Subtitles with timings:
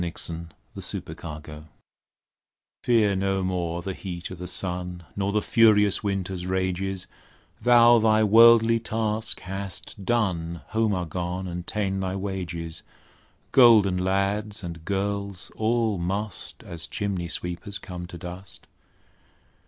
[0.01, 0.49] William
[0.79, 1.11] Shakespeare
[1.43, 1.67] Fear No More
[2.81, 7.05] Fear no more the heat o' the sun; Nor the furious winter's rages,
[7.61, 12.81] Thou thy worldly task hast done, Home art gone, and ta'en thy wages;
[13.51, 18.65] Golden lads and girls all must, As chimney sweepers come to dust.